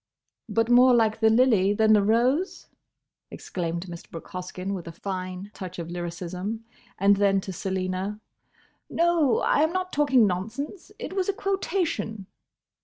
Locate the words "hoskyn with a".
4.29-4.91